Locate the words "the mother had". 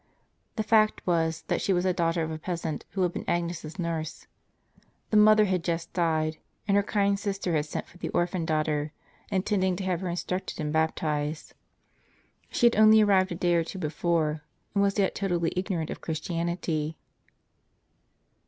5.11-5.63